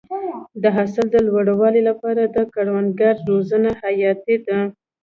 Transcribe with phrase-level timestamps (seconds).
[0.61, 4.59] د حاصل د لوړوالي لپاره د کروندګرو روزنه حیاتي ده.